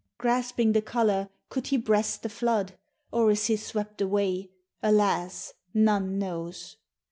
Grasping 0.17 0.71
the 0.71 0.81
COLOUR, 0.81 1.29
could 1.49 1.67
he 1.67 1.77
breast 1.77 2.23
the 2.23 2.29
flood? 2.29 2.75
Or 3.11 3.29
is 3.29 3.45
he 3.45 3.55
swept 3.55 4.01
away? 4.01 4.49
Alas! 4.81 5.53
none 5.75 6.17
knows. 6.17 6.77